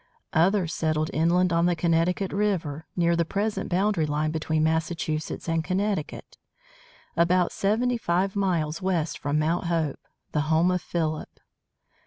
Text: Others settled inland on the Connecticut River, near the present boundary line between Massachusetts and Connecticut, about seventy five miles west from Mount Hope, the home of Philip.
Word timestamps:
Others 0.33 0.73
settled 0.73 1.11
inland 1.13 1.53
on 1.53 1.67
the 1.67 1.75
Connecticut 1.75 2.33
River, 2.33 2.87
near 2.95 3.15
the 3.15 3.23
present 3.23 3.69
boundary 3.69 4.07
line 4.07 4.31
between 4.31 4.63
Massachusetts 4.63 5.47
and 5.47 5.63
Connecticut, 5.63 6.39
about 7.15 7.51
seventy 7.51 7.99
five 7.99 8.35
miles 8.35 8.81
west 8.81 9.19
from 9.19 9.37
Mount 9.37 9.65
Hope, 9.65 9.99
the 10.31 10.41
home 10.49 10.71
of 10.71 10.81
Philip. 10.81 11.29